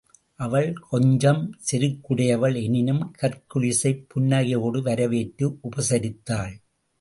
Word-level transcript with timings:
அவள், 0.35 0.73
கொஞ்சம் 0.73 1.55
செருக்குடையவள் 1.71 2.63
எனினும், 2.63 3.13
ஹர்குலிஸைப் 3.21 4.05
புன்னகையோடு 4.15 4.81
வரவேற்று 4.81 5.59
உபசரித்தாள். 5.63 6.53